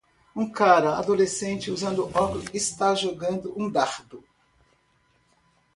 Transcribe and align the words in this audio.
Um 0.35 0.51
cara 0.51 0.97
adolescente 0.97 1.69
usando 1.69 2.05
óculos 2.17 2.45
está 2.55 2.95
jogando 2.95 3.53
um 3.55 3.69
dardo. 3.69 4.23